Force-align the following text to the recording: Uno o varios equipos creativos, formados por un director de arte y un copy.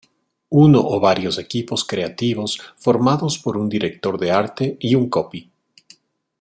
Uno 0.65 0.79
o 0.79 0.97
varios 0.99 1.35
equipos 1.37 1.85
creativos, 1.85 2.57
formados 2.75 3.37
por 3.37 3.55
un 3.55 3.69
director 3.69 4.17
de 4.19 4.31
arte 4.31 4.75
y 4.79 4.95
un 4.95 5.09
copy. 5.09 5.51